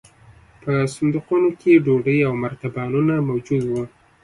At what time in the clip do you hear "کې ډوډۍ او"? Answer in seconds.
1.59-2.33